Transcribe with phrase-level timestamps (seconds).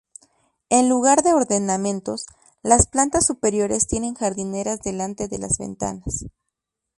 [0.71, 2.25] En lugar de ornamentos,
[2.63, 6.25] las plantas superiores tienen jardineras delante de las ventanas.